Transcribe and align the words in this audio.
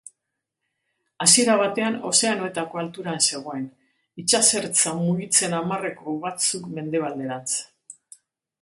Hasiera 1.25 1.57
batean 1.59 1.97
ozeanoetako 2.11 2.81
altueran 2.83 3.21
zegoen, 3.27 3.69
itsasertza 4.25 4.95
mugitzen 5.05 5.55
hamarreko 5.61 6.19
batzuk 6.27 6.69
mendebalderantz. 6.81 7.49